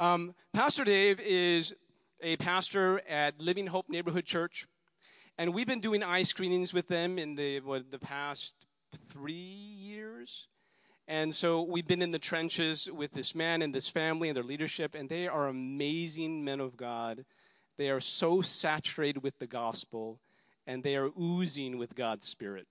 [0.00, 1.74] Um, pastor Dave is
[2.22, 4.68] a pastor at Living Hope Neighborhood Church,
[5.36, 8.54] and we've been doing eye screenings with them in the what, the past
[9.08, 10.46] three years.
[11.08, 14.44] And so we've been in the trenches with this man and this family and their
[14.44, 17.24] leadership, and they are amazing men of God.
[17.76, 20.20] They are so saturated with the gospel,
[20.64, 22.68] and they are oozing with God's Spirit.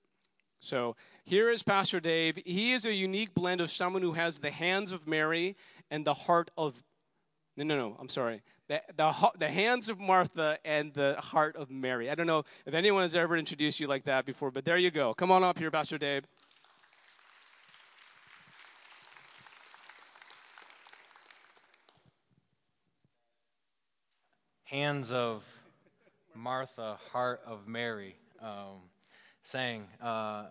[0.62, 2.38] So here is Pastor Dave.
[2.46, 5.58] He is a unique blend of someone who has the hands of Mary
[5.92, 6.82] and the heart of.
[7.58, 8.44] No, no, no, I'm sorry.
[8.68, 12.08] The, the, the hands of Martha and the heart of Mary.
[12.08, 14.92] I don't know if anyone has ever introduced you like that before, but there you
[14.92, 15.16] go.
[15.16, 16.24] Come on up here, Pastor Dave.
[24.66, 25.44] Hands of
[26.36, 28.16] Martha, heart of Mary.
[28.40, 28.82] Um,
[29.42, 29.88] saying.
[30.00, 30.46] Uh,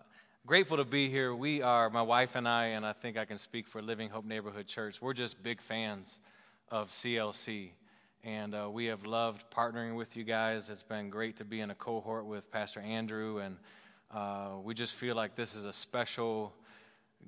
[0.45, 1.33] grateful to be here.
[1.33, 4.25] We are, my wife and I, and I think I can speak for Living Hope
[4.25, 6.19] Neighborhood Church, we're just big fans
[6.69, 7.69] of CLC.
[8.23, 10.69] And uh, we have loved partnering with you guys.
[10.69, 13.39] It's been great to be in a cohort with Pastor Andrew.
[13.39, 13.57] And
[14.11, 16.53] uh, we just feel like this is a special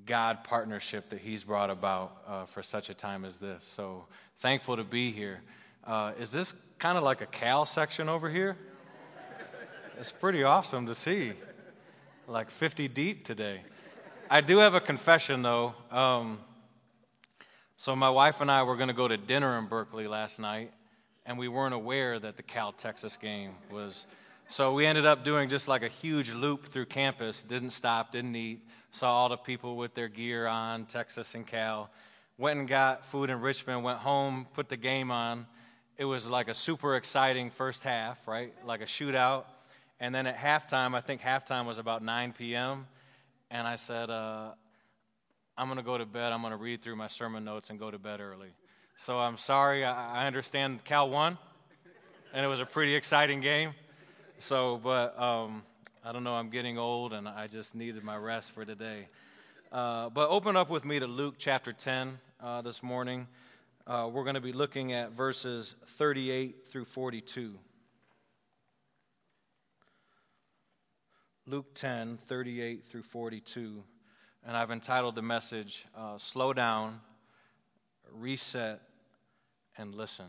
[0.05, 3.63] God partnership that He's brought about uh, for such a time as this.
[3.63, 4.07] So
[4.39, 5.41] thankful to be here.
[5.85, 8.57] Uh, is this kind of like a Cal section over here?
[9.97, 11.33] It's pretty awesome to see
[12.27, 13.61] like 50 deep today.
[14.29, 15.73] I do have a confession, though.
[15.91, 16.39] Um,
[17.79, 20.73] so, my wife and I were going to go to dinner in Berkeley last night,
[21.25, 24.05] and we weren't aware that the Cal Texas game was.
[24.49, 28.35] So, we ended up doing just like a huge loop through campus, didn't stop, didn't
[28.35, 31.89] eat, saw all the people with their gear on, Texas and Cal.
[32.37, 35.47] Went and got food in Richmond, went home, put the game on.
[35.97, 38.53] It was like a super exciting first half, right?
[38.65, 39.45] Like a shootout.
[40.01, 42.87] And then at halftime, I think halftime was about 9 p.m.,
[43.49, 44.49] and I said, uh,
[45.59, 46.31] I'm going to go to bed.
[46.31, 48.47] I'm going to read through my sermon notes and go to bed early.
[48.95, 49.83] So I'm sorry.
[49.83, 51.37] I, I understand Cal won,
[52.33, 53.71] and it was a pretty exciting game.
[54.37, 55.63] So, but um,
[56.01, 56.35] I don't know.
[56.35, 59.09] I'm getting old, and I just needed my rest for today.
[59.69, 63.27] Uh, but open up with me to Luke chapter 10 uh, this morning.
[63.85, 67.59] Uh, we're going to be looking at verses 38 through 42.
[71.45, 73.83] Luke 10, 38 through 42.
[74.45, 77.01] And I've entitled the message, uh, Slow Down,
[78.11, 78.81] Reset,
[79.77, 80.27] and Listen.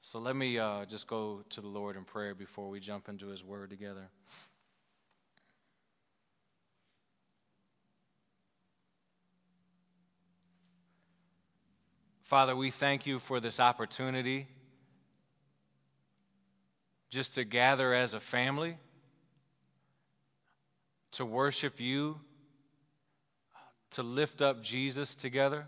[0.00, 3.28] So let me uh, just go to the Lord in prayer before we jump into
[3.28, 4.08] His Word together.
[12.24, 14.46] Father, we thank you for this opportunity
[17.10, 18.78] just to gather as a family
[21.10, 22.18] to worship you,
[23.92, 25.66] to lift up Jesus together.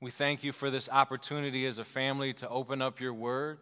[0.00, 3.58] We thank you for this opportunity as a family to open up your word,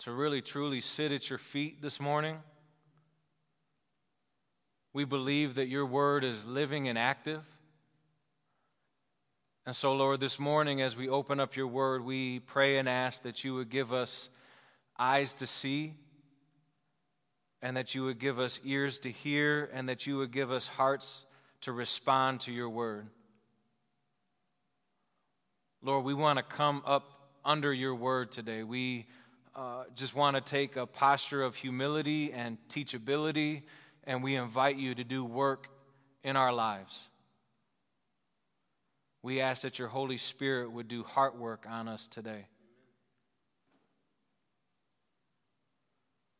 [0.00, 2.36] to really truly sit at your feet this morning.
[4.92, 7.42] We believe that your word is living and active.
[9.64, 13.22] And so, Lord, this morning as we open up your word, we pray and ask
[13.22, 14.28] that you would give us
[14.98, 15.94] eyes to see
[17.62, 20.66] and that you would give us ears to hear, and that you would give us
[20.66, 21.24] hearts
[21.60, 23.06] to respond to your word.
[25.80, 28.62] Lord, we want to come up under your word today.
[28.62, 29.06] We
[29.54, 33.62] uh, just want to take a posture of humility and teachability,
[34.04, 35.68] and we invite you to do work
[36.24, 36.98] in our lives.
[39.22, 42.46] We ask that your Holy Spirit would do heart work on us today.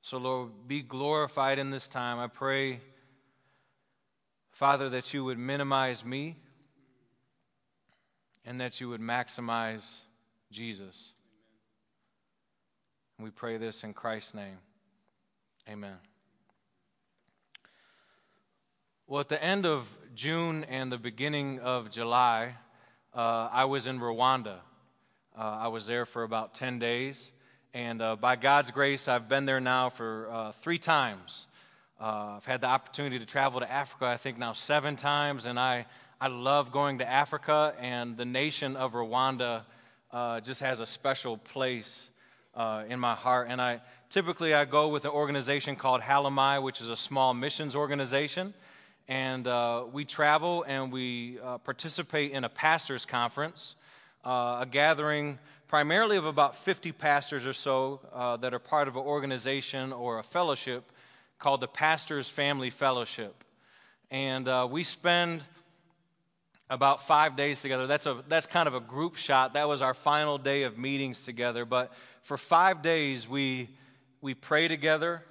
[0.05, 2.19] So, Lord, be glorified in this time.
[2.19, 2.81] I pray,
[4.51, 6.37] Father, that you would minimize me
[8.45, 10.01] and that you would maximize
[10.51, 11.13] Jesus.
[13.21, 14.59] we pray this in Christ's name.
[15.71, 15.97] Amen.
[19.07, 22.57] Well, at the end of June and the beginning of July,
[23.15, 24.57] uh, I was in Rwanda.
[25.39, 27.33] Uh, I was there for about 10 days.
[27.75, 31.47] And uh, by God's grace, I've been there now for uh, three times.
[31.99, 35.59] Uh, I've had the opportunity to travel to Africa, I think now seven times, and
[35.59, 35.87] I,
[36.21, 39.63] I love going to Africa, and the nation of Rwanda
[40.11, 42.11] uh, just has a special place
[42.55, 43.47] uh, in my heart.
[43.49, 43.81] And I
[44.11, 48.53] typically I go with an organization called Halamai, which is a small missions organization.
[49.09, 53.77] And uh, we travel and we participate in a pastor's conference,
[54.25, 55.39] a gathering
[55.69, 60.19] primarily of about 50 pastors or so uh, that are part of an organization or
[60.19, 60.85] a fellowship
[61.39, 63.43] called the Pastors Family Fellowship.
[64.11, 65.43] And uh, we spend
[66.69, 67.87] about five days together.
[67.87, 69.55] That's, a, that's kind of a group shot.
[69.55, 71.65] That was our final day of meetings together.
[71.65, 73.71] But for five days, we,
[74.21, 75.25] we pray together,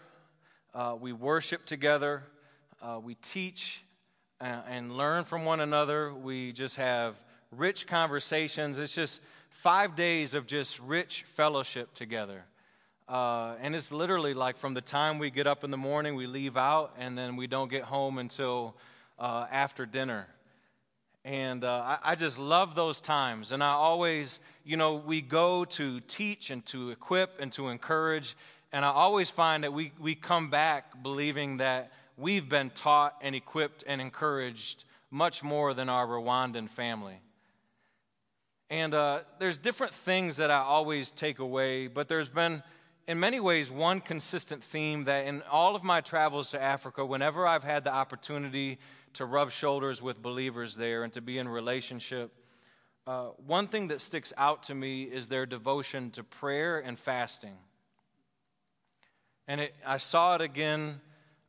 [0.74, 2.24] uh, we worship together,
[2.82, 3.84] uh, we teach
[4.40, 6.14] and, and learn from one another.
[6.14, 7.16] We just have
[7.56, 8.78] rich conversations.
[8.78, 12.46] It's just five days of just rich fellowship together.
[13.08, 16.28] Uh, and it's literally like from the time we get up in the morning, we
[16.28, 18.76] leave out, and then we don't get home until
[19.20, 20.28] uh, after dinner.
[21.26, 23.52] And uh, I, I, just love those times.
[23.52, 28.36] And I always, you know, we go to teach and to equip and to encourage.
[28.72, 33.36] And I always find that we, we come back believing that we've been taught and
[33.36, 37.20] equipped and encouraged much more than our Rwandan family.
[38.72, 42.64] And uh, there's different things that I always take away, but there's been,
[43.06, 47.46] in many ways, one consistent theme that in all of my travels to Africa, whenever
[47.46, 48.80] I've had the opportunity
[49.16, 52.32] to rub shoulders with believers there and to be in relationship.
[53.06, 57.58] Uh, one thing that sticks out to me is their devotion to prayer and fasting.
[59.50, 61.02] And it, I saw it again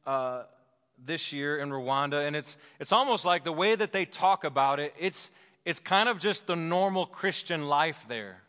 [0.05, 0.43] uh,
[0.99, 4.81] this year in Rwanda, and it's, it's almost like the way that they talk about
[4.81, 5.31] it, it's,
[5.65, 8.43] it's kind of just the normal Christian life there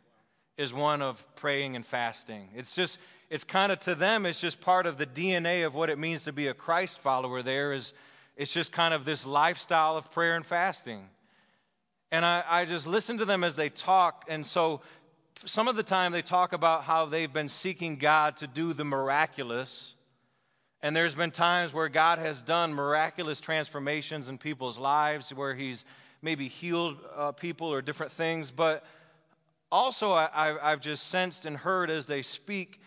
[0.58, 2.50] is one of praying and fasting.
[2.56, 3.00] It's just,
[3.30, 6.26] it's kind of to them, it's just part of the DNA of what it means
[6.26, 7.94] to be a Christ follower there is
[8.36, 11.08] it's just kind of this lifestyle of prayer and fasting.
[12.12, 14.26] And I, I just listen to them as they talk.
[14.28, 14.82] And so
[15.46, 18.86] some of the time they talk about how they've been seeking God to do the
[18.86, 19.96] miraculous.
[20.82, 25.86] And there's been times where God has done miraculous transformations in people's lives, where He's
[26.24, 28.50] maybe healed uh, people or different things.
[28.50, 28.84] But
[29.72, 32.82] also, I, I've just sensed and heard as they speak,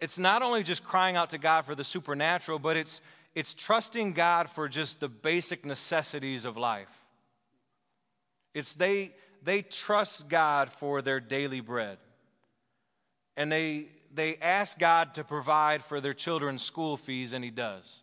[0.00, 3.00] it's not only just crying out to God for the supernatural, but it's
[3.34, 6.90] it's trusting God for just the basic necessities of life.
[8.52, 9.12] It's they,
[9.44, 11.98] they trust God for their daily bread.
[13.36, 17.98] And they, they ask God to provide for their children's school fees, and He does.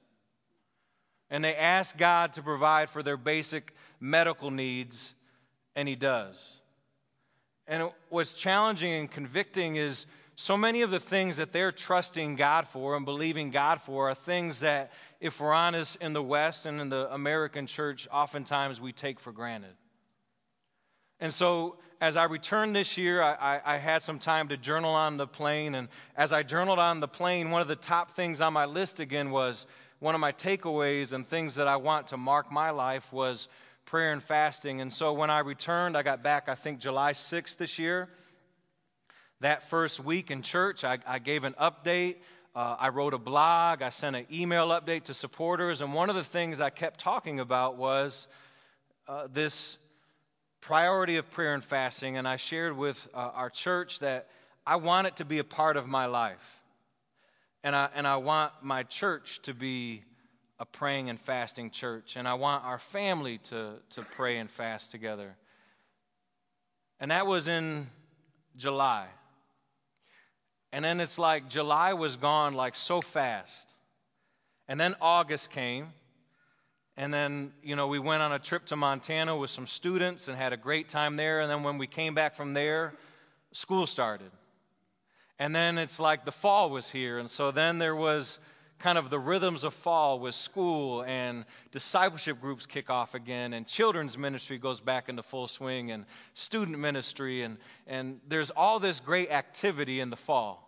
[1.30, 5.16] And they ask God to provide for their basic medical needs,
[5.75, 6.62] and He does.
[7.68, 10.06] And what's challenging and convicting is
[10.36, 14.16] so many of the things that they're trusting God for and believing God for are
[14.16, 14.92] things that
[15.22, 19.31] if we're honest, in the West and in the American church, oftentimes we take for
[19.31, 19.74] granted.
[21.19, 24.92] And so, as I returned this year, I, I, I, had some time to journal
[24.92, 25.75] on the plane.
[25.75, 25.88] And
[26.18, 29.31] as I journaled on the plane, one of the top things on my list again
[29.31, 29.66] was
[30.05, 33.47] one of my takeaways and things that I want to mark my life was
[33.85, 34.79] prayer and fasting.
[34.79, 38.07] And so, when I returned, I got back, I think, July 6th this year.
[39.39, 42.17] That first week in church, I, I gave an update.
[42.55, 46.15] Uh, I wrote a blog, I sent an email update to supporters, and one of
[46.15, 48.27] the things I kept talking about was
[49.07, 49.75] uh, this
[50.61, 52.15] priority of prayer and fasting.
[52.15, 54.27] And I shared with uh, our church that
[54.67, 56.54] I want it to be a part of my life.
[57.65, 60.03] And I, and I want my church to be
[60.59, 62.15] a praying and fasting church.
[62.15, 65.35] And I want our family to, to pray and fast together.
[67.00, 67.88] And that was in
[68.56, 69.07] July.
[70.71, 73.73] And then it's like July was gone like so fast.
[74.67, 75.88] And then August came.
[76.95, 80.38] And then, you know, we went on a trip to Montana with some students and
[80.38, 81.39] had a great time there.
[81.39, 82.93] And then when we came back from there,
[83.53, 84.29] school started.
[85.39, 87.20] And then it's like the fall was here.
[87.20, 88.39] And so then there was
[88.80, 93.65] kind of the rhythms of fall with school and discipleship groups kick off again and
[93.65, 99.00] children's ministry goes back into full swing and student ministry and, and there's all this
[99.00, 100.65] great activity in the fall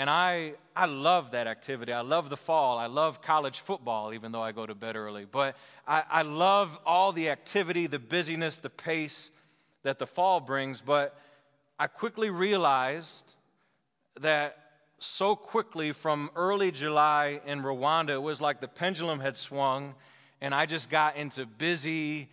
[0.00, 1.92] and I, I love that activity.
[1.92, 2.78] I love the fall.
[2.78, 5.26] I love college football, even though I go to bed early.
[5.30, 9.30] But I, I love all the activity, the busyness, the pace
[9.82, 10.80] that the fall brings.
[10.80, 11.20] But
[11.78, 13.34] I quickly realized
[14.20, 14.56] that
[14.98, 19.94] so quickly from early July in Rwanda, it was like the pendulum had swung,
[20.40, 22.28] and I just got into busy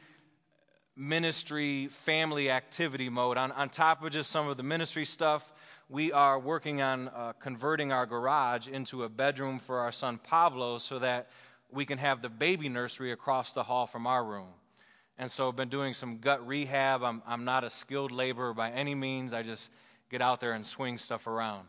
[0.95, 3.37] ministry, family activity mode.
[3.37, 5.53] On, on top of just some of the ministry stuff,
[5.89, 10.79] we are working on uh, converting our garage into a bedroom for our son Pablo
[10.79, 11.29] so that
[11.71, 14.49] we can have the baby nursery across the hall from our room.
[15.17, 17.03] And so I've been doing some gut rehab.
[17.03, 19.33] I'm, I'm not a skilled laborer by any means.
[19.33, 19.69] I just
[20.09, 21.67] get out there and swing stuff around.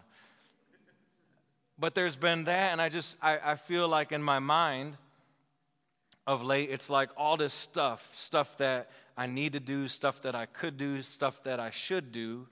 [1.78, 4.96] But there's been that, and I just, I, I feel like in my mind
[6.26, 10.34] of late, it's like all this stuff, stuff that I need to do, stuff that
[10.34, 12.48] I could do, stuff that I should do.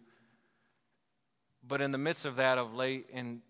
[1.66, 3.40] But in the midst of that, of late, and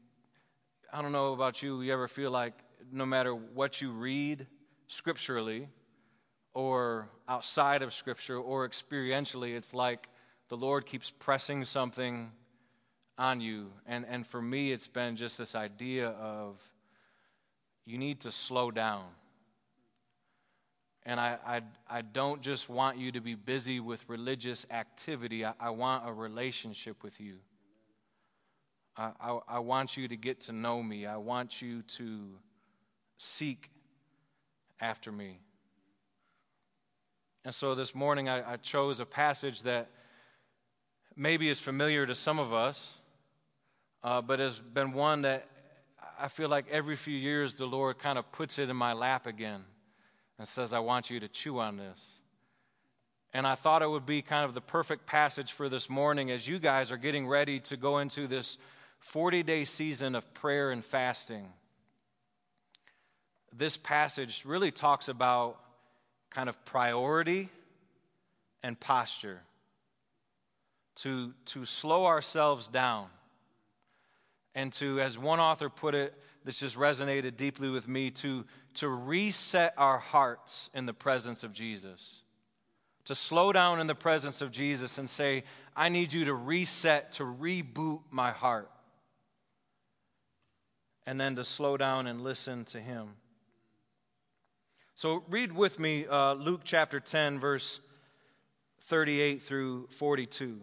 [0.93, 2.55] I don't know about you, you ever feel like
[2.91, 4.47] no matter what you read
[4.89, 5.69] scripturally
[6.55, 10.09] or outside of Scripture or experientially, it's like
[10.49, 12.31] the Lord keeps pressing something
[13.19, 13.73] on you.
[13.87, 16.61] And, and for me, it's been just this idea of
[17.85, 19.05] you need to slow down.
[21.05, 25.55] And I, I, I don't just want you to be busy with religious activity, I,
[25.61, 27.37] I want a relationship with you.
[28.97, 31.07] I, I, I want you to get to know me.
[31.07, 32.31] I want you to
[33.19, 33.71] seek
[34.81, 35.39] after me.
[37.45, 39.89] And so this morning I, I, chose a passage that
[41.15, 42.96] maybe is familiar to some of us,
[44.03, 45.47] uh, but has been one that
[46.19, 49.27] I feel like every few years the Lord kind of puts it in my lap
[49.27, 49.65] again
[50.39, 52.21] and says, I want you to chew on this.
[53.35, 56.49] And I thought it would be kind of the perfect passage for this morning as
[56.49, 58.57] you guys are getting ready to go into this
[59.01, 61.47] 40 day season of prayer and fasting.
[63.53, 65.59] This passage really talks about
[66.31, 67.51] kind of priority
[68.63, 69.41] and posture.
[71.01, 73.09] To, to slow ourselves down
[74.57, 78.89] and to, as one author put it, this just resonated deeply with me, to, to
[78.89, 82.23] reset our hearts in the presence of Jesus.
[83.05, 85.45] To slow down in the presence of Jesus and say,
[85.77, 88.71] I need you to reset, to reboot my heart.
[91.05, 93.11] And then to slow down and listen to Him.
[94.95, 97.81] So read with me uh, Luke chapter 10, verse
[98.81, 100.63] 38 through 42.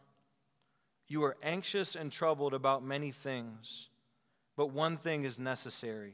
[1.11, 3.89] you are anxious and troubled about many things
[4.61, 6.13] but one thing is necessary.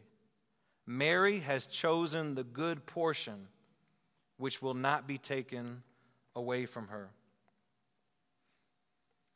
[0.85, 3.47] Mary has chosen the good portion,
[4.37, 5.83] which will not be taken
[6.35, 7.09] away from her.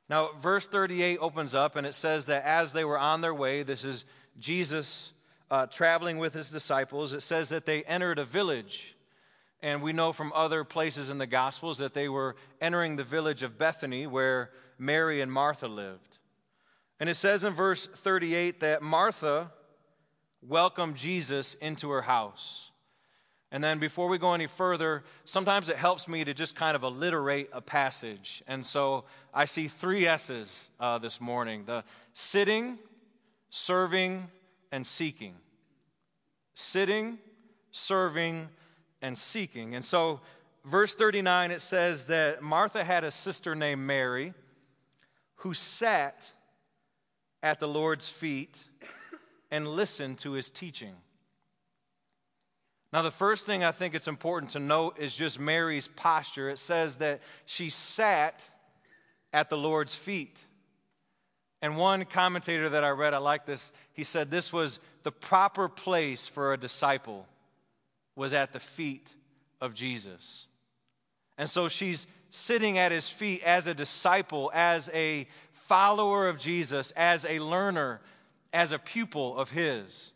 [0.08, 3.64] Now, verse 38 opens up and it says that as they were on their way,
[3.64, 4.06] this is
[4.40, 5.12] Jesus
[5.50, 8.96] uh, traveling with his disciples, it says that they entered a village.
[9.62, 13.44] And we know from other places in the Gospels that they were entering the village
[13.44, 16.18] of Bethany where Mary and Martha lived.
[17.00, 19.52] And it says in verse 38 that Martha
[20.42, 22.72] welcomed Jesus into her house.
[23.52, 26.84] And then before we go any further, sometimes it helps me to just kind of
[26.84, 28.42] alliterate a passage.
[28.48, 29.04] And so
[29.34, 32.80] I see three S's uh, this morning the sitting,
[33.50, 34.28] serving,
[34.72, 35.36] and seeking.
[36.54, 37.20] Sitting,
[37.72, 38.48] serving,
[39.02, 39.76] and seeking.
[39.76, 40.22] And so,
[40.66, 44.34] verse 39, it says that Martha had a sister named Mary
[45.38, 46.32] who sat
[47.42, 48.64] at the Lord's feet
[49.50, 50.94] and listened to his teaching.
[52.94, 56.50] Now, the first thing I think it's important to note is just Mary's posture.
[56.50, 58.42] It says that she sat
[59.34, 60.38] at the Lord's feet.
[61.62, 65.70] And one commentator that I read, I like this, he said this was the proper
[65.70, 67.28] place for a disciple
[68.16, 69.14] was at the feet
[69.60, 70.48] of Jesus.
[71.38, 76.92] And so she's sitting at his feet as a disciple, as a follower of Jesus,
[76.92, 78.02] as a learner,
[78.54, 80.12] as a pupil of his.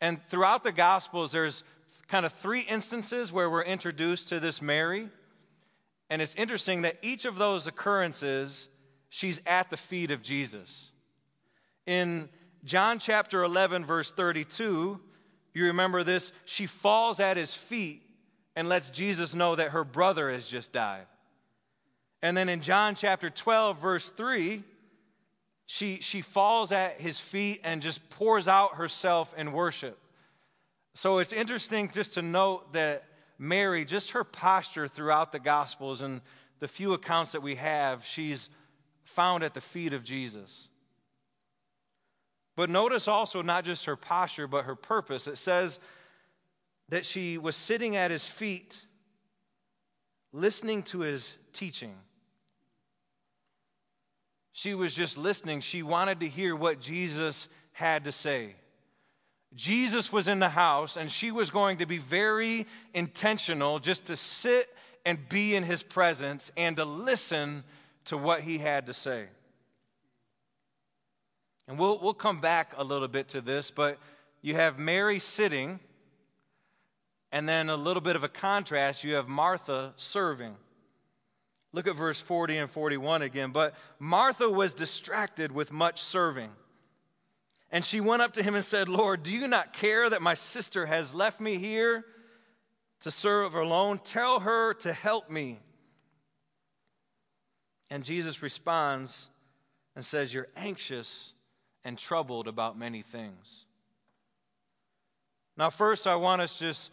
[0.00, 1.62] And throughout the Gospels, there's
[2.08, 5.08] kind of three instances where we're introduced to this Mary.
[6.08, 8.68] And it's interesting that each of those occurrences,
[9.08, 10.90] she's at the feet of Jesus.
[11.86, 12.28] In
[12.64, 15.00] John chapter 11, verse 32,
[15.56, 16.32] you remember this?
[16.44, 18.02] She falls at his feet
[18.54, 21.06] and lets Jesus know that her brother has just died.
[22.22, 24.62] And then in John chapter 12, verse 3,
[25.66, 29.98] she, she falls at his feet and just pours out herself in worship.
[30.94, 33.04] So it's interesting just to note that
[33.38, 36.20] Mary, just her posture throughout the Gospels and
[36.58, 38.48] the few accounts that we have, she's
[39.04, 40.68] found at the feet of Jesus.
[42.56, 45.26] But notice also not just her posture, but her purpose.
[45.26, 45.78] It says
[46.88, 48.80] that she was sitting at his feet,
[50.32, 51.94] listening to his teaching.
[54.52, 55.60] She was just listening.
[55.60, 58.54] She wanted to hear what Jesus had to say.
[59.54, 64.16] Jesus was in the house, and she was going to be very intentional just to
[64.16, 67.64] sit and be in his presence and to listen
[68.06, 69.26] to what he had to say.
[71.68, 73.98] And we'll, we'll come back a little bit to this, but
[74.40, 75.80] you have Mary sitting,
[77.32, 80.54] And then a little bit of a contrast, you have Martha serving.
[81.72, 83.50] Look at verse 40 and 41 again.
[83.50, 86.50] But Martha was distracted with much serving.
[87.70, 90.34] And she went up to him and said, Lord, do you not care that my
[90.34, 92.04] sister has left me here
[93.00, 93.98] to serve alone?
[93.98, 95.58] Tell her to help me.
[97.90, 99.28] And Jesus responds
[99.94, 101.34] and says, You're anxious
[101.86, 103.64] and troubled about many things.
[105.56, 106.90] Now, first, I want us just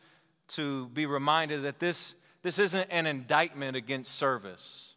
[0.50, 4.94] to be reminded that this, this isn't an indictment against service.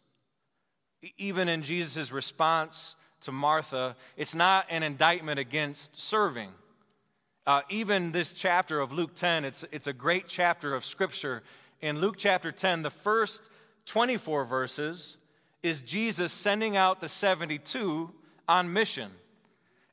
[1.17, 6.51] Even in Jesus' response to Martha, it's not an indictment against serving.
[7.47, 11.41] Uh, even this chapter of Luke 10, it's, it's a great chapter of Scripture.
[11.81, 13.41] In Luke chapter 10, the first
[13.87, 15.17] 24 verses
[15.63, 18.11] is Jesus sending out the 72
[18.47, 19.09] on mission.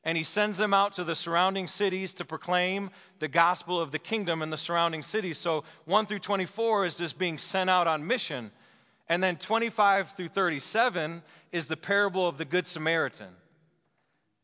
[0.05, 3.97] And he sends them out to the surrounding cities to proclaim the gospel of the
[3.97, 5.39] kingdom in the surrounding cities.
[5.39, 8.51] So 1 through 24 is just being sent out on mission.
[9.09, 13.29] And then 25 through 37 is the parable of the Good Samaritan.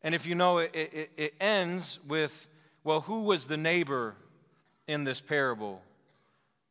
[0.02, 2.48] And if you know, it, it, it ends with,
[2.82, 4.16] well, who was the neighbor
[4.88, 5.80] in this parable?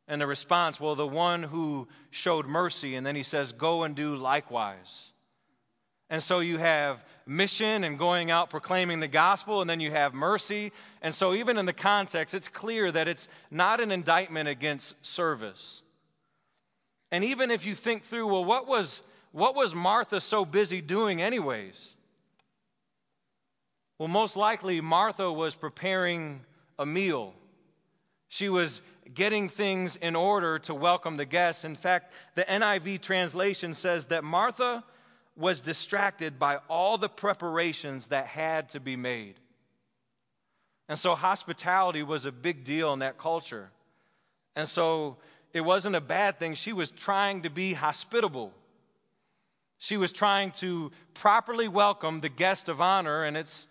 [0.07, 2.95] And the response, well, the one who showed mercy.
[2.95, 5.10] And then he says, go and do likewise.
[6.11, 10.13] And so you have mission and going out proclaiming the gospel, and then you have
[10.13, 10.73] mercy.
[11.01, 15.81] And so, even in the context, it's clear that it's not an indictment against service.
[17.11, 19.01] And even if you think through, well, what was,
[19.31, 21.93] what was Martha so busy doing, anyways?
[23.97, 26.41] Well, most likely, Martha was preparing
[26.77, 27.33] a meal.
[28.27, 28.81] She was
[29.13, 31.63] getting things in order to welcome the guests.
[31.63, 34.83] In fact, the NIV translation says that Martha
[35.41, 39.35] was distracted by all the preparations that had to be made.
[40.87, 43.69] And so, hospitality was a big deal in that culture.
[44.55, 45.17] And so,
[45.53, 46.53] it wasn't a bad thing.
[46.53, 48.53] She was trying to be hospitable.
[49.77, 53.67] She was trying to properly welcome the guest of honor, and it's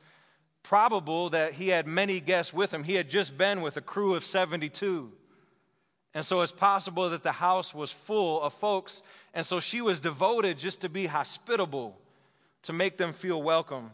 [0.62, 2.85] probable that he had many guests with him.
[2.85, 5.12] He had just been with a crew of 72.
[6.14, 9.03] And so it's possible that the house was full of folks.
[9.33, 11.96] And so she was devoted just to be hospitable,
[12.62, 13.90] to make them feel welcome.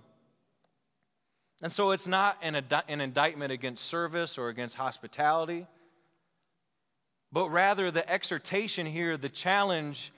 [1.63, 5.67] And so it's not an, an indictment against service or against hospitality,
[7.33, 10.13] but rather the exhortation here, the challenge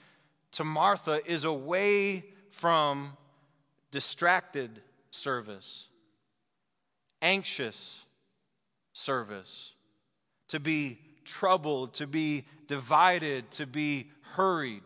[0.53, 3.13] to Martha is away from
[3.91, 4.81] distracted
[5.11, 5.87] service,
[7.21, 7.99] anxious
[8.93, 9.73] service,
[10.49, 14.83] to be troubled, to be divided, to be hurried.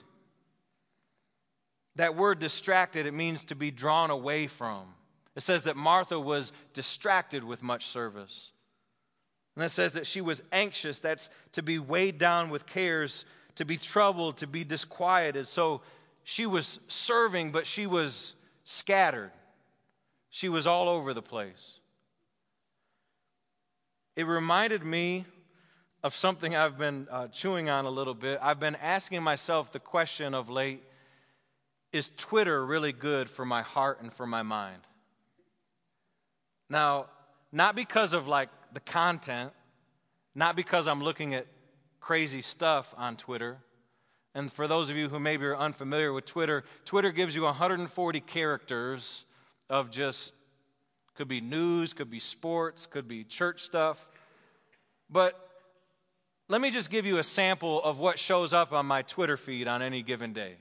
[1.95, 4.85] That word distracted, it means to be drawn away from.
[5.35, 8.51] It says that Martha was distracted with much service.
[9.55, 10.99] And it says that she was anxious.
[10.99, 13.25] That's to be weighed down with cares,
[13.55, 15.47] to be troubled, to be disquieted.
[15.47, 15.81] So
[16.23, 19.31] she was serving, but she was scattered.
[20.29, 21.73] She was all over the place.
[24.15, 25.25] It reminded me
[26.03, 28.37] of something I've been uh, chewing on a little bit.
[28.41, 30.83] I've been asking myself the question of late
[31.93, 34.81] is Twitter really good for my heart and for my mind?
[36.69, 37.05] Now,
[37.51, 39.53] not because of like the content,
[40.35, 41.45] not because I'm looking at
[41.99, 43.59] crazy stuff on Twitter.
[44.35, 48.19] And for those of you who maybe are unfamiliar with Twitter, Twitter gives you 140
[48.21, 49.25] characters
[49.69, 50.33] of just
[51.13, 54.09] could be news, could be sports, could be church stuff.
[55.09, 55.52] But
[56.49, 59.67] let me just give you a sample of what shows up on my Twitter feed
[59.67, 60.55] on any given day.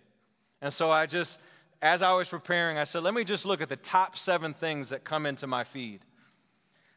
[0.61, 1.39] And so I just,
[1.81, 4.91] as I was preparing, I said, let me just look at the top seven things
[4.91, 6.01] that come into my feed.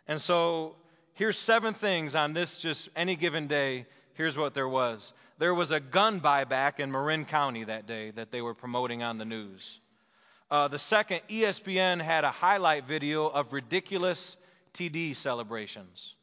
[0.08, 0.76] And so
[1.14, 3.88] here's seven things on this just any given day.
[4.14, 8.32] Here's what there was there was a gun buyback in Marin County that day that
[8.32, 9.82] they were promoting on the news.
[10.50, 14.38] Uh, the second, ESPN had a highlight video of ridiculous
[14.74, 16.15] TD celebrations.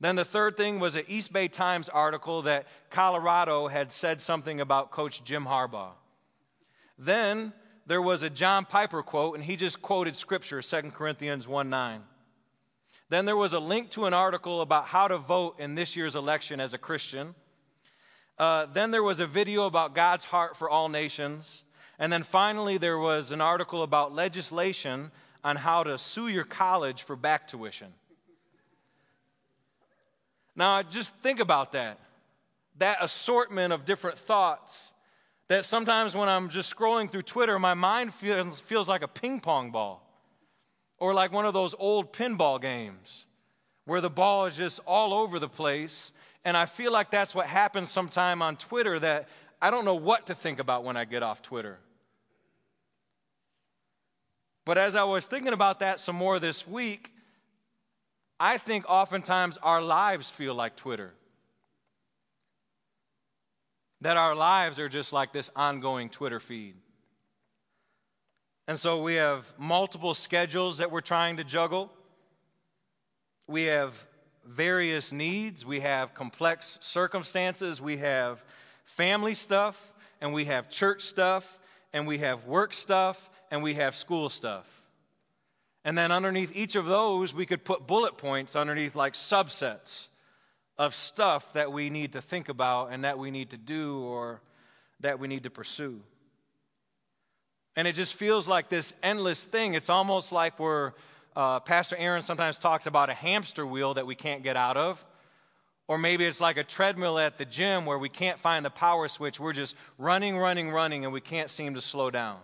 [0.00, 4.60] Then the third thing was an East Bay Times article that Colorado had said something
[4.60, 5.92] about Coach Jim Harbaugh.
[6.98, 7.52] Then
[7.86, 12.02] there was a John Piper quote, and he just quoted scripture, 2 Corinthians 1 9.
[13.10, 16.16] Then there was a link to an article about how to vote in this year's
[16.16, 17.34] election as a Christian.
[18.38, 21.62] Uh, then there was a video about God's heart for all nations.
[21.98, 25.12] And then finally, there was an article about legislation
[25.44, 27.92] on how to sue your college for back tuition.
[30.56, 31.98] Now, just think about that.
[32.78, 34.92] That assortment of different thoughts
[35.48, 39.40] that sometimes when I'm just scrolling through Twitter, my mind feels, feels like a ping
[39.40, 40.00] pong ball
[40.98, 43.26] or like one of those old pinball games
[43.84, 46.12] where the ball is just all over the place
[46.44, 49.28] And I feel like that's what happens sometime on Twitter that
[49.62, 51.78] I don't know what to think about when I get off Twitter.
[54.66, 57.12] But as I was thinking about that some more this week,
[58.38, 61.14] I think oftentimes our lives feel like Twitter.
[64.00, 66.74] That our lives are just like this ongoing Twitter feed.
[68.66, 71.92] And so we have multiple schedules that we're trying to juggle.
[73.46, 74.04] We have
[74.46, 75.64] various needs.
[75.64, 77.80] We have complex circumstances.
[77.80, 78.44] We have
[78.84, 81.58] family stuff, and we have church stuff,
[81.92, 84.83] and we have work stuff, and we have school stuff.
[85.84, 90.06] And then underneath each of those, we could put bullet points underneath like subsets
[90.78, 94.40] of stuff that we need to think about and that we need to do or
[95.00, 96.00] that we need to pursue.
[97.76, 99.74] And it just feels like this endless thing.
[99.74, 100.92] It's almost like we're,
[101.36, 105.04] uh, Pastor Aaron sometimes talks about a hamster wheel that we can't get out of.
[105.86, 109.06] Or maybe it's like a treadmill at the gym where we can't find the power
[109.06, 109.38] switch.
[109.38, 112.38] We're just running, running, running, and we can't seem to slow down.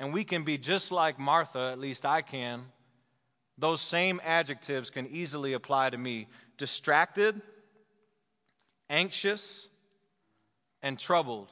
[0.00, 2.64] And we can be just like Martha, at least I can.
[3.56, 7.40] Those same adjectives can easily apply to me distracted,
[8.88, 9.68] anxious,
[10.82, 11.48] and troubled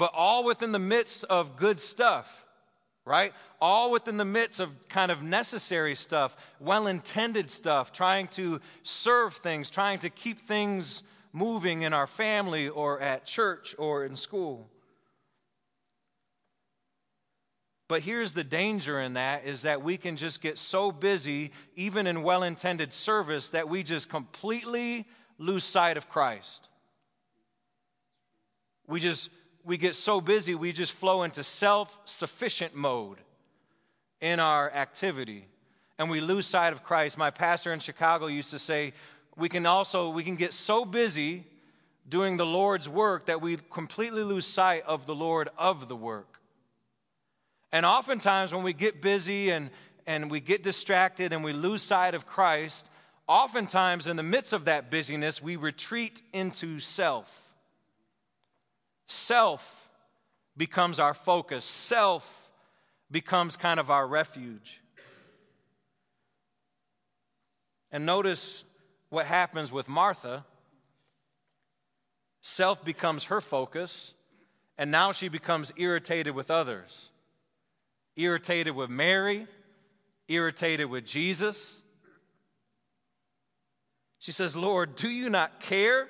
[0.00, 2.46] but all within the midst of good stuff,
[3.04, 3.34] right?
[3.60, 9.34] All within the midst of kind of necessary stuff, well intended stuff, trying to serve
[9.34, 11.02] things, trying to keep things
[11.34, 14.70] moving in our family or at church or in school.
[17.90, 22.06] But here's the danger in that is that we can just get so busy, even
[22.06, 26.68] in well intended service, that we just completely lose sight of Christ.
[28.86, 29.28] We just
[29.64, 33.18] we get so busy, we just flow into self sufficient mode
[34.20, 35.48] in our activity
[35.98, 37.18] and we lose sight of Christ.
[37.18, 38.92] My pastor in Chicago used to say,
[39.34, 41.44] we can also we can get so busy
[42.08, 46.39] doing the Lord's work that we completely lose sight of the Lord of the work.
[47.72, 49.70] And oftentimes when we get busy and
[50.06, 52.88] and we get distracted and we lose sight of Christ,
[53.28, 57.52] oftentimes in the midst of that busyness, we retreat into self.
[59.06, 59.88] Self
[60.56, 62.52] becomes our focus, self
[63.10, 64.80] becomes kind of our refuge.
[67.92, 68.64] And notice
[69.10, 70.44] what happens with Martha.
[72.42, 74.14] Self becomes her focus,
[74.78, 77.10] and now she becomes irritated with others.
[78.22, 79.46] Irritated with Mary,
[80.28, 81.80] irritated with Jesus.
[84.18, 86.08] She says, Lord, do you not care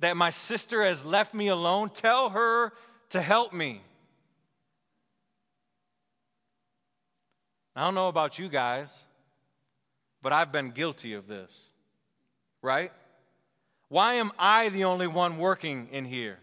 [0.00, 1.90] that my sister has left me alone.
[1.90, 2.72] Tell her
[3.10, 3.80] to help me.
[7.74, 8.88] I don't know about you guys,
[10.22, 11.68] but I've been guilty of this,
[12.62, 12.90] right?
[13.88, 16.38] Why am I the only one working in here?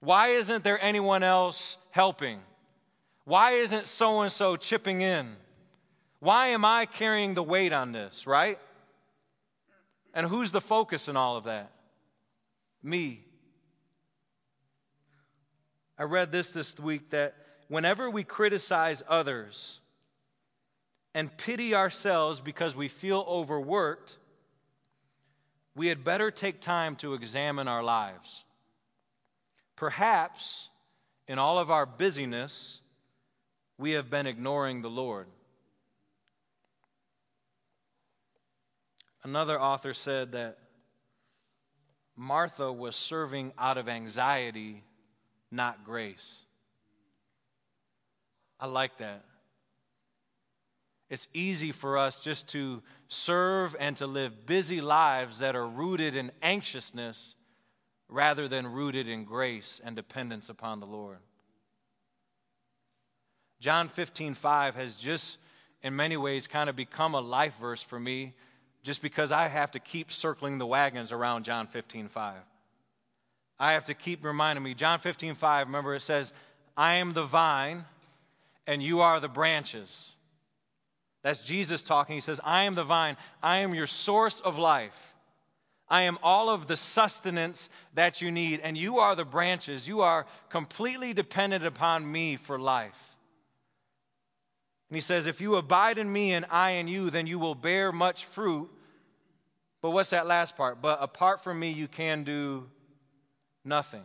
[0.00, 2.40] Why isn't there anyone else helping?
[3.28, 5.36] Why isn't so and so chipping in?
[6.18, 8.58] Why am I carrying the weight on this, right?
[10.12, 11.70] And who's the focus in all of that?
[12.82, 13.24] me.
[15.98, 17.34] I read this this week that
[17.68, 19.80] whenever we criticize others
[21.14, 24.16] and pity ourselves because we feel overworked,
[25.74, 28.44] we had better take time to examine our lives.
[29.74, 30.68] Perhaps
[31.26, 32.80] in all of our busyness,
[33.78, 35.26] we have been ignoring the Lord.
[39.22, 40.58] Another author said that
[42.16, 44.82] Martha was serving out of anxiety,
[45.50, 46.40] not grace.
[48.58, 49.24] I like that.
[51.08, 56.16] It's easy for us just to serve and to live busy lives that are rooted
[56.16, 57.34] in anxiousness
[58.08, 61.18] rather than rooted in grace and dependence upon the Lord.
[63.60, 65.38] John 15, 5 has just,
[65.82, 68.34] in many ways, kind of become a life verse for me
[68.82, 72.34] just because I have to keep circling the wagons around John 15 5.
[73.58, 74.74] I have to keep reminding me.
[74.74, 76.32] John 15 5, remember it says,
[76.76, 77.84] I am the vine
[78.66, 80.12] and you are the branches.
[81.22, 82.14] That's Jesus talking.
[82.14, 85.14] He says, I am the vine, I am your source of life.
[85.90, 89.88] I am all of the sustenance that you need, and you are the branches.
[89.88, 93.07] You are completely dependent upon me for life.
[94.88, 97.54] And he says, If you abide in me and I in you, then you will
[97.54, 98.70] bear much fruit.
[99.80, 100.82] But what's that last part?
[100.82, 102.68] But apart from me, you can do
[103.64, 104.04] nothing.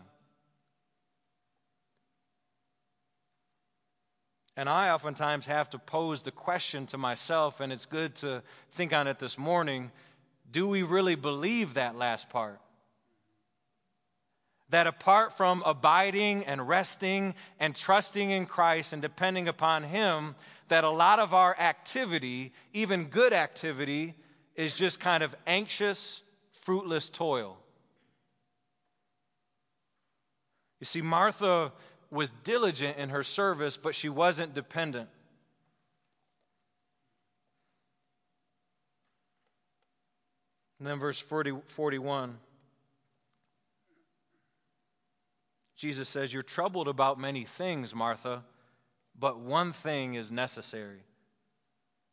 [4.56, 8.94] And I oftentimes have to pose the question to myself, and it's good to think
[8.94, 9.92] on it this morning
[10.52, 12.60] do we really believe that last part?
[14.70, 20.36] That apart from abiding and resting and trusting in Christ and depending upon Him,
[20.70, 24.16] that a lot of our activity, even good activity,
[24.56, 26.22] is just kind of anxious,
[26.62, 27.58] fruitless toil.
[30.80, 31.72] You see, Martha
[32.10, 35.10] was diligent in her service, but she wasn't dependent.
[40.80, 42.38] And then verse 40, 41,
[45.84, 48.46] Jesus says, You're troubled about many things, Martha,
[49.20, 51.04] but one thing is necessary.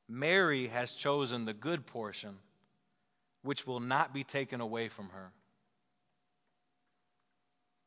[0.08, 2.38] Mary has chosen the good portion,
[3.42, 5.30] which will not be taken away from her.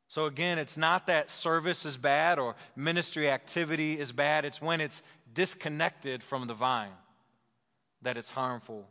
[0.07, 4.45] So, again, it's not that service is bad or ministry activity is bad.
[4.45, 5.01] It's when it's
[5.33, 6.95] disconnected from the vine
[8.03, 8.87] that it's harmful.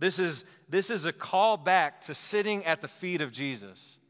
[0.00, 4.00] This is, this is a call back to sitting at the feet of Jesus.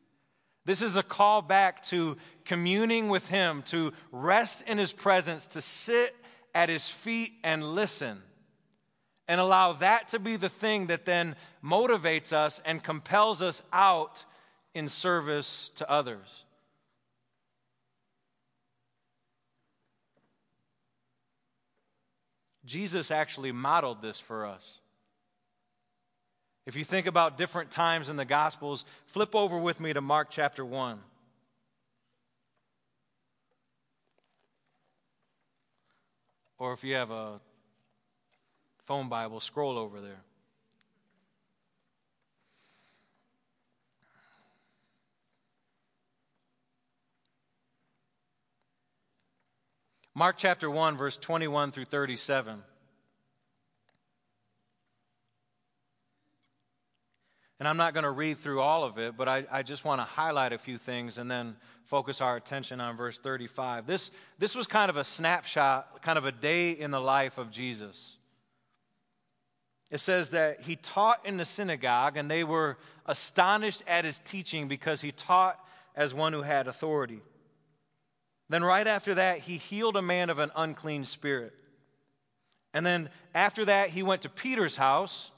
[0.65, 5.61] This is a call back to communing with Him, to rest in His presence, to
[5.61, 6.17] sit
[6.55, 8.23] at His feet and listen.
[9.29, 14.25] And allow that to be the thing that then motivates us and compels us out
[14.75, 16.45] in service to others.
[22.65, 24.79] Jesus actually modeled this for us.
[26.67, 30.29] If you think about different times in the Gospels, flip over with me to Mark
[30.31, 30.99] chapter 1.
[36.59, 37.41] Or if you have a
[38.85, 40.23] phone Bible, scroll over there.
[50.15, 52.63] Mark chapter 1, verse 21 through 37.
[57.61, 60.01] And I'm not going to read through all of it, but I, I just want
[60.01, 63.87] to highlight a few things and then focus our attention on verse 35.
[63.87, 67.51] This, this was kind of a snapshot, kind of a day in the life of
[67.51, 68.17] Jesus.
[69.91, 74.67] It says that he taught in the synagogue, and they were astonished at his teaching
[74.67, 75.59] because he taught
[75.95, 77.21] as one who had authority.
[78.49, 81.55] Then, right after that, he healed a man of an unclean spirit.
[82.73, 85.31] And then, after that, he went to Peter's house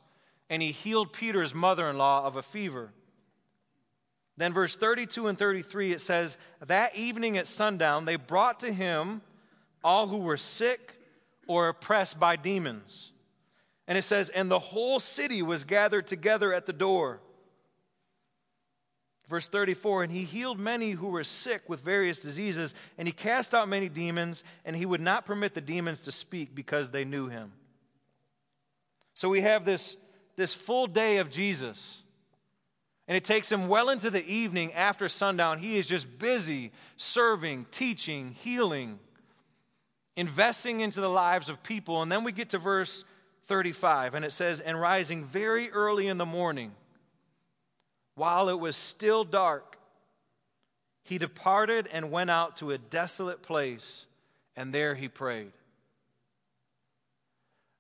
[0.49, 2.93] and he healed Peter's mother in law of a fever.
[4.37, 9.23] Then, verse 32 and 33, it says, That evening at sundown, they brought to him
[9.83, 10.95] all who were sick
[11.47, 13.13] or oppressed by demons.
[13.89, 17.21] And it says, And the whole city was gathered together at the door.
[19.29, 23.55] Verse 34 And he healed many who were sick with various diseases, and he cast
[23.55, 27.29] out many demons, and he would not permit the demons to speak because they knew
[27.29, 27.53] him.
[29.15, 29.97] So we have this,
[30.37, 32.03] this full day of Jesus.
[33.09, 35.59] And it takes him well into the evening after sundown.
[35.59, 38.99] He is just busy serving, teaching, healing,
[40.17, 42.03] investing into the lives of people.
[42.03, 43.05] And then we get to verse
[43.47, 46.73] 35, and it says, And rising very early in the morning,
[48.15, 49.79] while it was still dark,
[51.05, 54.07] he departed and went out to a desolate place,
[54.57, 55.53] and there he prayed.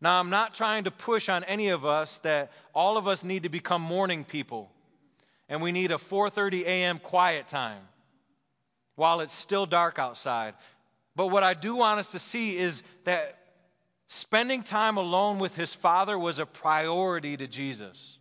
[0.00, 3.44] Now, I'm not trying to push on any of us that all of us need
[3.44, 4.70] to become morning people
[5.48, 6.98] and we need a 4:30 a.m.
[6.98, 7.88] quiet time
[8.94, 10.54] while it's still dark outside.
[11.14, 13.38] But what I do want us to see is that
[14.08, 18.15] spending time alone with his father was a priority to Jesus.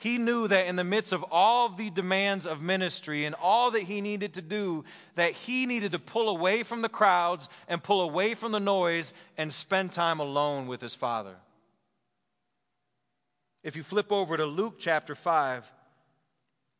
[0.00, 3.82] He knew that in the midst of all the demands of ministry and all that
[3.82, 4.84] he needed to do,
[5.16, 9.12] that he needed to pull away from the crowds and pull away from the noise
[9.36, 11.34] and spend time alone with his father.
[13.64, 15.68] If you flip over to Luke chapter 5,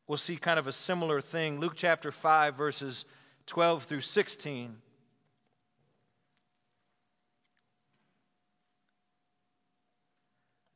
[0.06, 1.58] we'll see kind of a similar thing.
[1.58, 3.04] Luke chapter 5, verses
[3.46, 4.76] 12 through 16.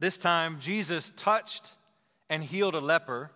[0.00, 1.76] This time, Jesus touched
[2.32, 3.30] and healed a leper.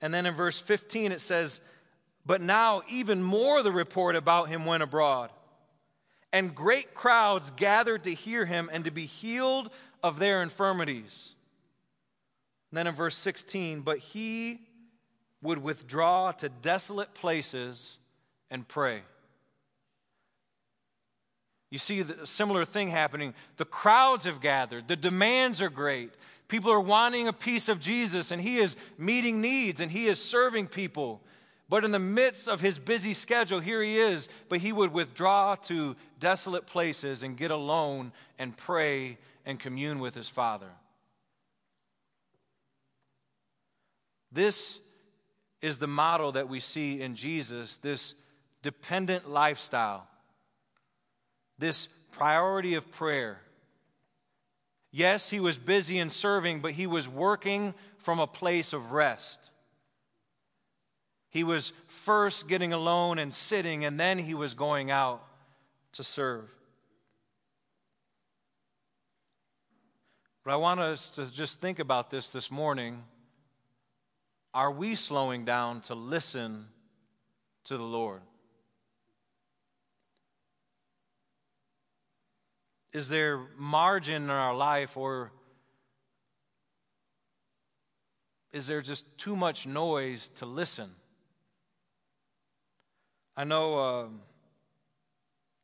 [0.00, 1.60] And then in verse 15 it says,
[2.24, 5.28] But now even more the report about him went abroad.
[6.32, 9.68] And great crowds gathered to hear him and to be healed
[10.02, 11.34] of their infirmities.
[12.70, 14.60] And then in verse 16, but he
[15.42, 17.98] would withdraw to desolate places
[18.50, 19.02] and pray.
[21.68, 23.34] You see a similar thing happening.
[23.58, 26.10] The crowds have gathered, the demands are great.
[26.48, 30.22] People are wanting a piece of Jesus, and He is meeting needs and He is
[30.22, 31.22] serving people.
[31.68, 35.54] But in the midst of his busy schedule, here he is, but he would withdraw
[35.62, 40.70] to desolate places and get alone and pray and commune with his Father.
[44.30, 44.78] This
[45.62, 48.14] is the model that we see in Jesus this
[48.62, 50.06] dependent lifestyle,
[51.58, 53.40] this priority of prayer.
[54.96, 59.50] Yes, he was busy in serving, but he was working from a place of rest.
[61.30, 65.26] He was first getting alone and sitting, and then he was going out
[65.94, 66.48] to serve.
[70.44, 73.02] But I want us to just think about this this morning.
[74.54, 76.66] Are we slowing down to listen
[77.64, 78.20] to the Lord?
[82.94, 85.32] Is there margin in our life, or
[88.52, 90.90] is there just too much noise to listen?
[93.36, 94.06] I know, uh,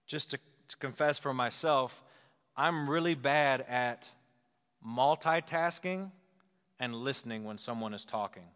[0.09, 2.03] just to, to confess for myself,
[2.57, 4.11] I'm really bad at
[4.85, 6.11] multitasking
[6.81, 8.49] and listening when someone is talking.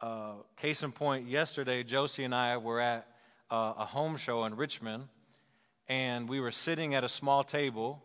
[0.00, 3.08] Uh, case in point, yesterday, Josie and I were at
[3.50, 5.08] uh, a home show in Richmond,
[5.88, 8.02] and we were sitting at a small table,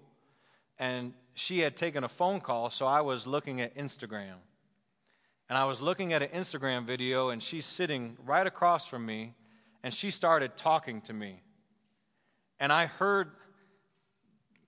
[0.78, 4.36] and she had taken a phone call, so I was looking at Instagram.
[5.50, 9.34] And I was looking at an Instagram video, and she's sitting right across from me,
[9.84, 11.42] and she started talking to me.
[12.60, 13.32] And I heard,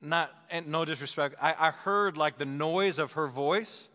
[0.01, 3.87] not, and no disrespect, I, I heard like the noise of her voice,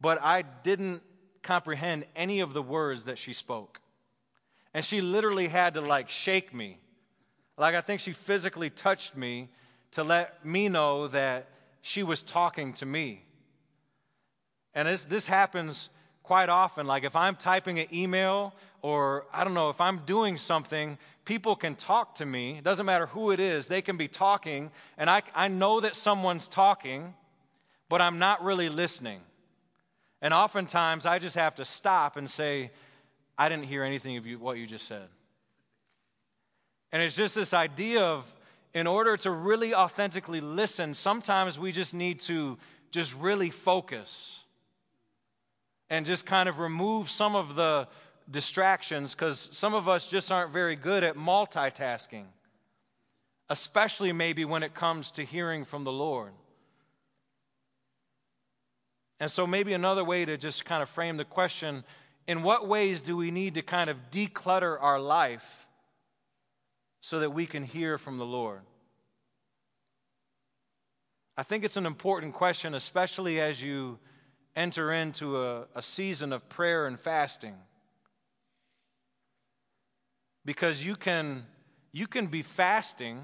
[0.00, 1.02] but I didn't
[1.42, 3.80] comprehend any of the words that she spoke.
[4.72, 6.78] And she literally had to like shake me.
[7.58, 9.48] Like I think she physically touched me
[9.92, 11.48] to let me know that
[11.80, 13.22] she was talking to me.
[14.74, 15.88] And this, this happens
[16.22, 16.86] quite often.
[16.86, 21.56] Like if I'm typing an email or I don't know, if I'm doing something, people
[21.56, 22.58] can talk to me.
[22.58, 24.70] It doesn't matter who it is, they can be talking.
[24.98, 27.14] And I, I know that someone's talking,
[27.88, 29.20] but I'm not really listening.
[30.20, 32.70] And oftentimes I just have to stop and say,
[33.38, 35.08] I didn't hear anything of you, what you just said.
[36.96, 38.24] And it's just this idea of,
[38.72, 42.56] in order to really authentically listen, sometimes we just need to
[42.90, 44.40] just really focus
[45.90, 47.86] and just kind of remove some of the
[48.30, 52.24] distractions because some of us just aren't very good at multitasking,
[53.50, 56.32] especially maybe when it comes to hearing from the Lord.
[59.20, 61.84] And so, maybe another way to just kind of frame the question
[62.26, 65.65] in what ways do we need to kind of declutter our life
[67.06, 68.62] so that we can hear from the Lord?
[71.36, 74.00] I think it's an important question, especially as you
[74.56, 77.54] enter into a, a season of prayer and fasting.
[80.44, 81.46] Because you can,
[81.92, 83.22] you can be fasting,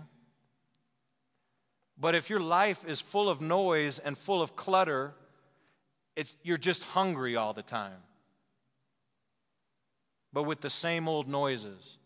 [1.99, 5.13] but if your life is full of noise and full of clutter,
[6.15, 7.99] it's, you're just hungry all the time.
[10.33, 11.99] But with the same old noises.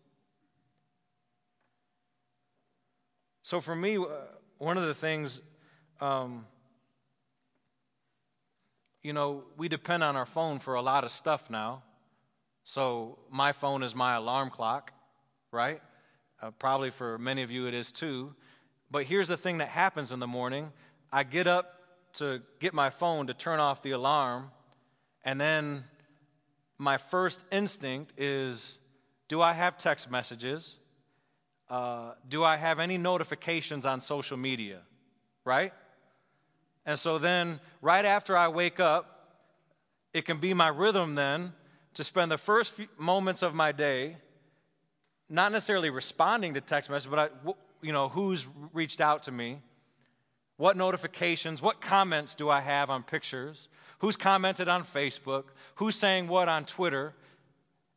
[3.46, 4.06] So for me, uh,
[4.58, 5.40] one of the things
[6.00, 6.46] um,
[9.04, 11.84] you know, we depend on our phone for a lot of stuff now.
[12.64, 14.90] So my phone is my alarm clock,
[15.52, 15.80] right?
[16.42, 18.34] Uh, probably for many of you it is too.
[18.90, 20.72] But here's the thing that happens in the morning
[21.12, 21.72] I get up
[22.14, 24.50] to get my phone to turn off the alarm,
[25.24, 25.84] and then
[26.78, 28.76] my first instinct is
[29.28, 30.78] do I have text messages?
[31.68, 34.80] Uh, do I have any notifications on social media?
[35.44, 35.72] Right?
[36.84, 39.16] And so then, right after I wake up,
[40.12, 41.52] it can be my rhythm then
[41.94, 44.16] to spend the first few moments of my day
[45.28, 47.52] not necessarily responding to text messages, but I,
[47.82, 49.60] you know, who's reached out to me,
[50.56, 55.44] what notifications, what comments do I have on pictures, who's commented on Facebook,
[55.76, 57.14] who's saying what on Twitter.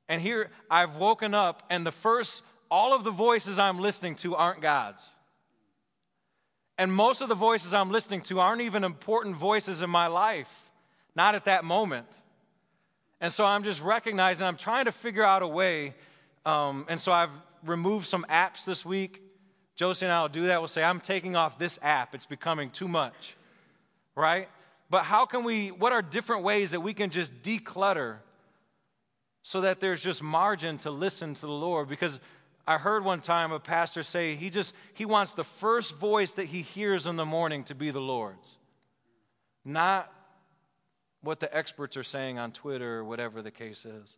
[0.08, 4.36] And here I've woken up, and the first, all of the voices I'm listening to
[4.36, 5.08] aren't God's.
[6.78, 10.72] And most of the voices I'm listening to aren't even important voices in my life,
[11.16, 12.08] not at that moment.
[13.20, 15.94] And so I'm just recognizing, I'm trying to figure out a way.
[16.46, 17.32] Um, and so I've
[17.66, 19.22] removed some apps this week.
[19.76, 20.62] Josie and I will do that.
[20.62, 23.36] We'll say, I'm taking off this app, it's becoming too much,
[24.16, 24.48] right?
[24.90, 28.18] But how can we, what are different ways that we can just declutter
[29.44, 31.90] so that there's just margin to listen to the Lord?
[31.90, 32.20] Because
[32.70, 36.46] I heard one time a pastor say he just he wants the first voice that
[36.46, 38.58] he hears in the morning to be the Lord's.
[39.66, 40.14] Not
[41.22, 44.16] what the experts are saying on Twitter or whatever the case is.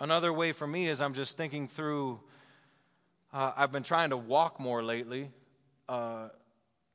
[0.00, 2.18] Another way for me is I'm just thinking through,
[3.32, 5.30] uh, I've been trying to walk more lately.
[5.88, 6.30] Uh,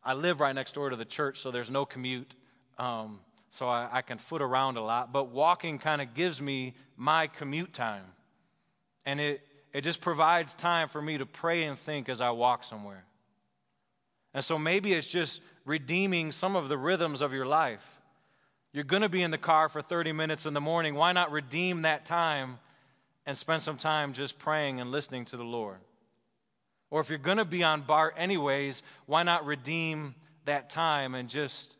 [0.03, 2.36] I live right next door to the church, so there's no commute.
[2.77, 5.13] Um, so I, I, can foot around a lot.
[5.13, 8.03] But walking kind of gives me my commute time.
[9.05, 9.41] And it,
[9.73, 13.03] it just provides time for me to pray and think as I walk somewhere.
[14.33, 18.01] And so maybe it's just redeeming some of the rhythms of your life.
[18.73, 20.95] You're going to be in the car for 30 minutes in the morning.
[20.95, 22.59] Why not redeem that time
[23.25, 25.77] and spend some time just praying and listening to the Lord?
[26.89, 31.29] Or if you're going to be on BART anyways, why not redeem that time and
[31.29, 31.73] just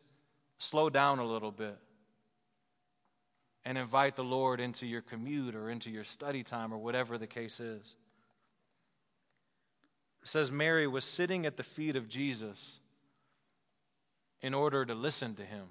[0.58, 1.76] slow down a little bit
[3.66, 7.26] and invite the Lord into your commute or into your study time or whatever the
[7.26, 7.96] case is?
[10.22, 12.78] It says Mary was sitting at the feet of Jesus
[14.40, 15.64] in order to listen to him.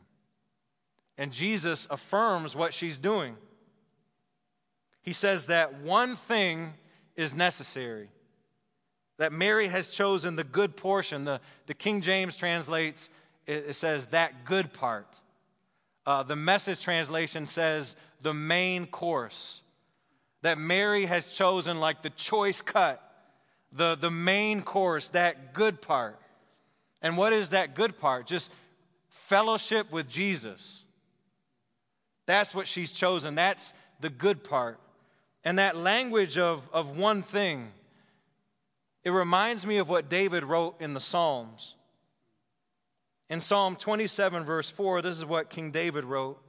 [1.17, 3.37] And Jesus affirms what she's doing.
[5.01, 6.73] He says that one thing
[7.15, 8.09] is necessary.
[9.19, 11.23] That Mary has chosen the good portion.
[11.23, 13.09] The, the King James translates,
[13.47, 15.21] it, it says that good part.
[16.05, 19.61] Uh, the message translation says the main course.
[20.41, 23.01] That Mary has chosen like the choice cut,
[23.71, 26.19] the, the main course, that good part.
[27.01, 28.27] And what is that good part?
[28.27, 28.51] Just
[29.09, 30.83] fellowship with Jesus.
[32.25, 33.35] That's what she's chosen.
[33.35, 34.79] That's the good part.
[35.43, 37.71] And that language of, of one thing,
[39.03, 41.74] it reminds me of what David wrote in the Psalms.
[43.29, 46.39] In Psalm 27, verse 4, this is what King David wrote.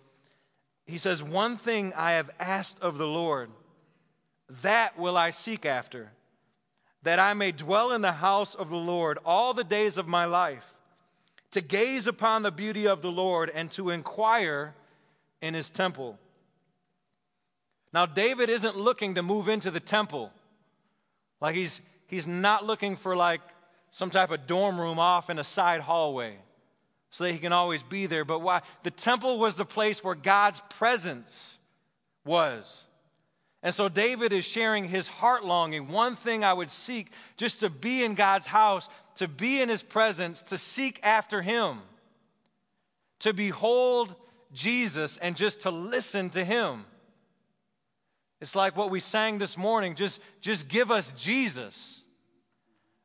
[0.85, 3.51] He says, One thing I have asked of the Lord,
[4.62, 6.12] that will I seek after,
[7.03, 10.27] that I may dwell in the house of the Lord all the days of my
[10.27, 10.74] life,
[11.53, 14.74] to gaze upon the beauty of the Lord and to inquire
[15.41, 16.18] in his temple.
[17.93, 20.31] Now, David isn't looking to move into the temple.
[21.41, 23.41] Like he's, he's not looking for like
[23.91, 26.37] some type of dorm room off in a side hallway
[27.17, 28.27] so that he can always be there.
[28.27, 28.61] But why?
[28.83, 31.57] The temple was the place where God's presence
[32.27, 32.85] was.
[33.62, 35.89] And so David is sharing his heart longing.
[35.89, 39.83] One thing I would seek just to be in God's house, to be in his
[39.83, 41.79] presence, to seek after him,
[43.21, 44.14] to behold
[44.53, 46.85] Jesus and just to listen to him.
[48.43, 52.03] It's like what we sang this morning just, just give us Jesus.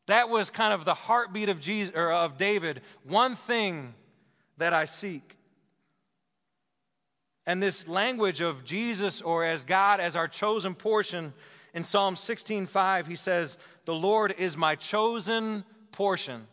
[0.07, 2.81] That was kind of the heartbeat of, Jesus, or of David.
[3.05, 3.93] One thing
[4.61, 5.37] that I seek.
[7.45, 11.33] And this language of Jesus or as God as our chosen portion
[11.73, 16.47] in Psalm 16:5 he says, "The Lord is my chosen portion."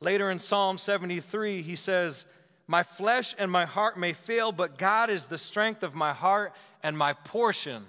[0.00, 2.26] Later in Psalm 73 he says,
[2.70, 6.52] my flesh and my heart may fail, but God is the strength of my heart
[6.82, 7.86] and my portion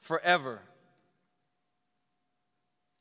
[0.00, 0.60] forever.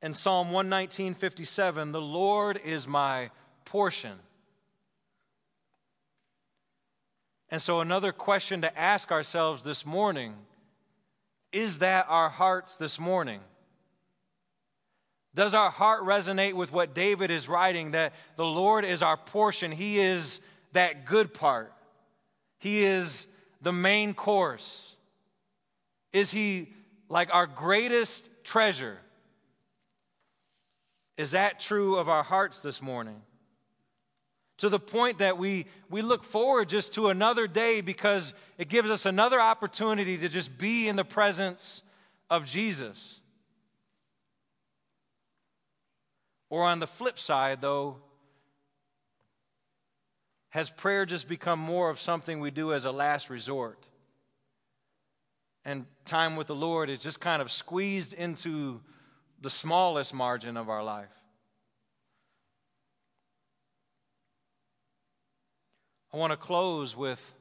[0.01, 3.29] In Psalm 119, 57, the Lord is my
[3.65, 4.17] portion.
[7.49, 10.33] And so, another question to ask ourselves this morning
[11.53, 13.39] is that our hearts this morning?
[15.33, 19.71] Does our heart resonate with what David is writing that the Lord is our portion?
[19.71, 20.41] He is
[20.73, 21.71] that good part.
[22.59, 23.27] He is
[23.61, 24.95] the main course.
[26.11, 26.73] Is he
[27.07, 28.97] like our greatest treasure?
[31.17, 33.21] Is that true of our hearts this morning?
[34.57, 38.89] To the point that we, we look forward just to another day because it gives
[38.89, 41.83] us another opportunity to just be in the presence
[42.29, 43.19] of Jesus.
[46.49, 47.97] Or on the flip side, though,
[50.49, 53.87] has prayer just become more of something we do as a last resort?
[55.65, 58.81] And time with the Lord is just kind of squeezed into
[59.41, 61.11] the smallest margin of our life.
[66.17, 67.35] I want to close with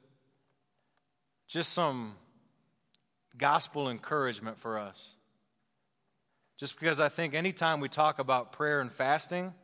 [1.48, 2.14] just some
[3.38, 5.14] gospel encouragement for us.
[6.58, 9.54] Just because I think anytime we talk about prayer and fasting,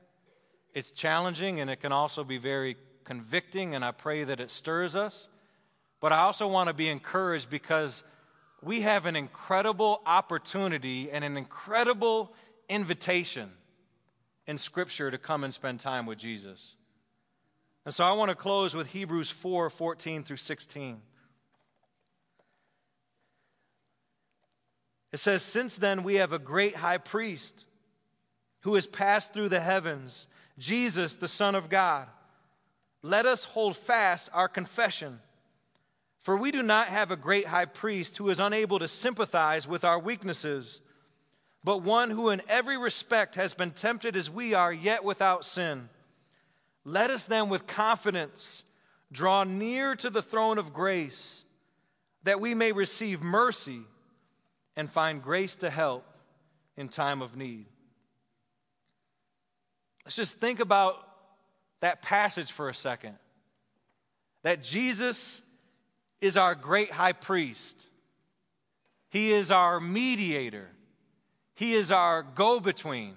[0.72, 4.96] it's challenging and it can also be very convicting, and I pray that it stirs
[4.96, 5.28] us.
[6.00, 8.02] But I also want to be encouraged because
[8.62, 12.32] we have an incredible opportunity and an incredible
[12.66, 13.50] invitation
[14.46, 16.76] in Scripture to come and spend time with Jesus.
[17.84, 21.00] And so I want to close with Hebrews 4 14 through 16.
[25.12, 27.66] It says, Since then we have a great high priest
[28.60, 30.26] who has passed through the heavens,
[30.58, 32.08] Jesus, the Son of God.
[33.02, 35.18] Let us hold fast our confession.
[36.20, 39.84] For we do not have a great high priest who is unable to sympathize with
[39.84, 40.80] our weaknesses,
[41.64, 45.88] but one who in every respect has been tempted as we are, yet without sin.
[46.84, 48.62] Let us then with confidence
[49.12, 51.44] draw near to the throne of grace,
[52.24, 53.82] that we may receive mercy
[54.74, 56.04] and find grace to help
[56.76, 57.66] in time of need.
[60.04, 60.96] Let's just think about
[61.80, 63.16] that passage for a second.
[64.42, 65.40] That Jesus
[66.20, 67.86] is our great high priest.
[69.10, 70.68] He is our mediator.
[71.54, 73.14] He is our go between.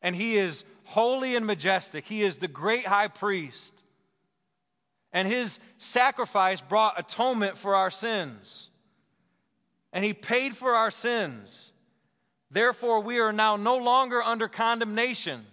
[0.00, 2.04] And He is holy and majestic.
[2.04, 3.72] He is the great high priest.
[5.12, 8.70] And His sacrifice brought atonement for our sins.
[9.92, 11.72] And He paid for our sins.
[12.50, 15.44] Therefore, we are now no longer under condemnation,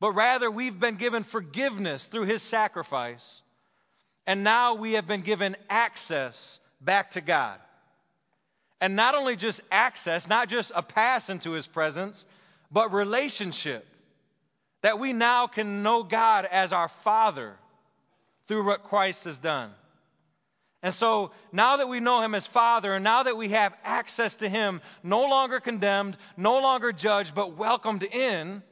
[0.00, 3.42] but rather we've been given forgiveness through His sacrifice.
[4.26, 7.58] And now we have been given access back to God.
[8.80, 12.26] And not only just access, not just a pass into his presence,
[12.70, 13.86] but relationship.
[14.84, 17.54] That we now can know God as our Father
[18.46, 19.70] through what Christ has done.
[20.82, 24.36] And so now that we know him as Father, and now that we have access
[24.36, 28.62] to him, no longer condemned, no longer judged, but welcomed in,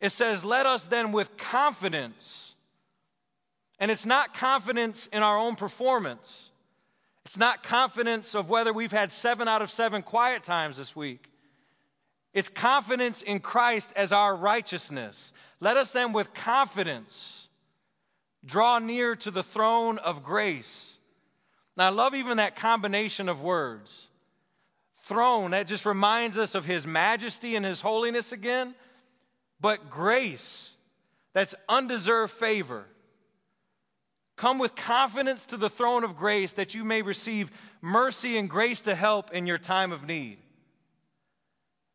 [0.00, 2.52] it says, Let us then with confidence
[3.82, 6.50] and it's not confidence in our own performance.
[7.24, 11.31] It's not confidence of whether we've had seven out of seven quiet times this week.
[12.34, 15.32] It's confidence in Christ as our righteousness.
[15.60, 17.48] Let us then, with confidence,
[18.44, 20.98] draw near to the throne of grace.
[21.76, 24.08] Now, I love even that combination of words.
[24.96, 28.74] Throne, that just reminds us of His majesty and His holiness again.
[29.60, 30.72] But grace,
[31.32, 32.86] that's undeserved favor.
[34.36, 38.80] Come with confidence to the throne of grace that you may receive mercy and grace
[38.82, 40.38] to help in your time of need.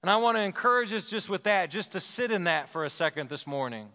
[0.02, 2.86] And I want to encourage us just with that, just to sit in that for
[2.86, 3.89] a second this morning.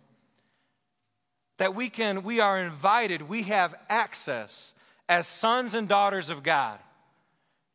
[1.59, 4.75] That we can, we are invited, we have access
[5.09, 6.79] as sons and daughters of God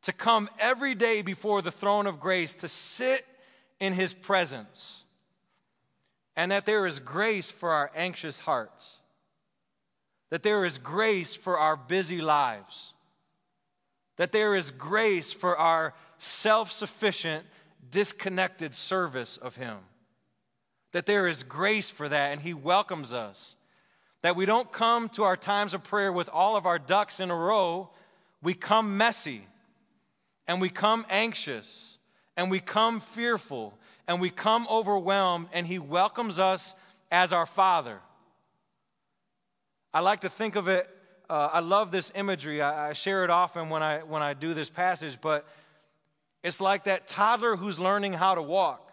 [0.03, 3.25] to come every day before the throne of grace to sit
[3.79, 5.03] in his presence.
[6.35, 8.97] And that there is grace for our anxious hearts
[10.29, 12.93] that there is grace for our busy lives,
[14.17, 17.45] that there is grace for our self sufficient,
[17.89, 19.77] disconnected service of Him,
[20.91, 23.55] that there is grace for that, and He welcomes us.
[24.21, 27.31] That we don't come to our times of prayer with all of our ducks in
[27.31, 27.89] a row,
[28.41, 29.47] we come messy,
[30.47, 31.97] and we come anxious,
[32.35, 33.77] and we come fearful,
[34.07, 36.75] and we come overwhelmed, and He welcomes us
[37.11, 37.99] as our Father.
[39.93, 40.89] I like to think of it,
[41.29, 42.61] uh, I love this imagery.
[42.61, 45.45] I, I share it often when I, when I do this passage, but
[46.47, 48.91] it's like that toddler who's learning how to walk.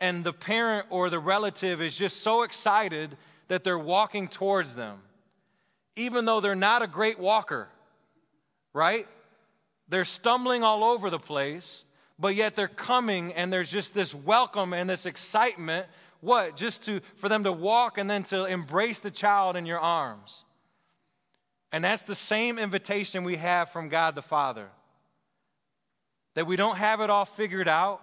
[0.00, 3.16] And the parent or the relative is just so excited
[3.48, 5.00] that they're walking towards them,
[5.96, 7.68] even though they're not a great walker,
[8.72, 9.06] right?
[9.88, 11.84] They're stumbling all over the place,
[12.18, 15.86] but yet they're coming and there's just this welcome and this excitement
[16.20, 16.56] what?
[16.56, 20.44] Just to for them to walk and then to embrace the child in your arms.
[21.72, 24.68] And that's the same invitation we have from God the Father.
[26.36, 28.02] That we don't have it all figured out,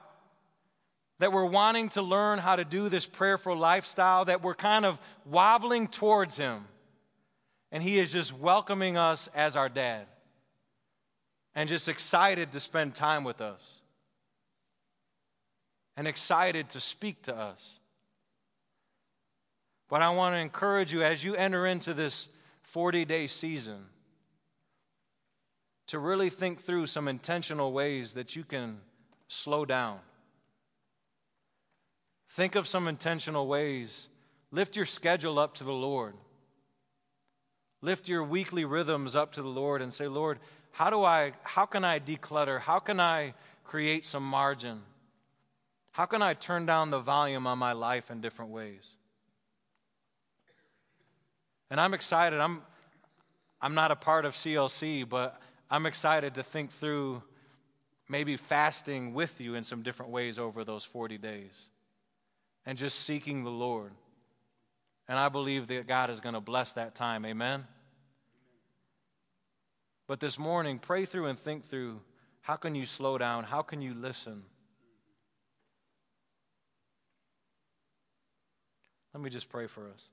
[1.20, 5.00] that we're wanting to learn how to do this prayerful lifestyle, that we're kind of
[5.26, 6.66] wobbling towards Him.
[7.72, 10.08] And He is just welcoming us as our dad
[11.54, 13.80] and just excited to spend time with us
[15.96, 17.80] and excited to speak to us.
[19.90, 22.28] But I want to encourage you as you enter into this
[22.64, 23.86] 40 day season
[25.88, 28.80] to really think through some intentional ways that you can
[29.28, 30.00] slow down.
[32.30, 34.08] Think of some intentional ways.
[34.52, 36.16] Lift your schedule up to the Lord.
[37.82, 40.40] Lift your weekly rhythms up to the Lord and say, Lord,
[40.72, 42.60] how do I how can I declutter?
[42.60, 44.82] How can I create some margin?
[45.92, 48.96] How can I turn down the volume on my life in different ways?
[51.70, 52.40] And I'm excited.
[52.40, 52.62] I'm,
[53.62, 55.40] I'm not a part of CLC, but
[55.74, 57.24] I'm excited to think through
[58.08, 61.70] maybe fasting with you in some different ways over those 40 days
[62.64, 63.92] and just seeking the Lord.
[65.08, 67.26] And I believe that God is going to bless that time.
[67.26, 67.66] Amen.
[70.06, 72.02] But this morning, pray through and think through
[72.42, 73.44] how can you slow down?
[73.44, 74.44] How can you listen?
[79.12, 80.13] Let me just pray for us.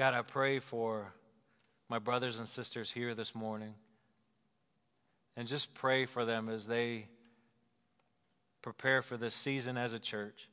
[0.00, 1.12] God, I pray for
[1.90, 3.74] my brothers and sisters here this morning
[5.36, 7.06] and just pray for them as they
[8.62, 10.48] prepare for this season as a church.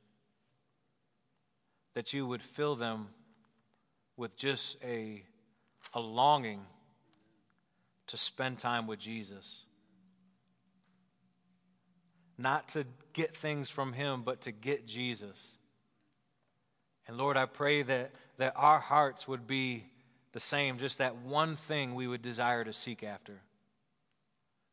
[1.94, 3.08] That you would fill them
[4.18, 5.24] with just a,
[5.94, 6.60] a longing
[8.08, 9.62] to spend time with Jesus.
[12.38, 15.56] Not to get things from Him, but to get Jesus.
[17.08, 19.86] And Lord, I pray that, that our hearts would be
[20.32, 23.42] the same, just that one thing we would desire to seek after.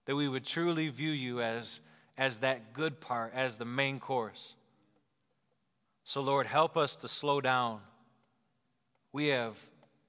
[0.06, 1.80] That we would truly view you as,
[2.18, 4.54] as that good part, as the main course.
[6.04, 7.80] So, Lord, help us to slow down.
[9.12, 9.56] We have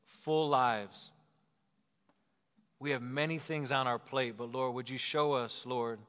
[0.03, 1.11] full lives.
[2.79, 5.99] We have many things on our plate, but Lord, would you show us, Lord,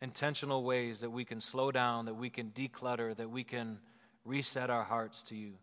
[0.00, 3.78] intentional ways that we can slow down, that we can declutter, that we can
[4.24, 5.54] reset our hearts to you.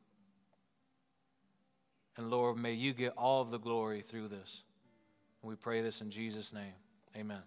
[2.17, 4.63] And Lord, may you get all of the glory through this.
[5.43, 6.73] We pray this in Jesus' name.
[7.15, 7.41] Amen.